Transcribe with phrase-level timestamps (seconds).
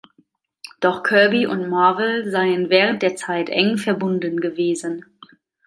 [0.79, 5.05] Doch Kirby und Marvel seien während der Zeit eng verbunden gewesen.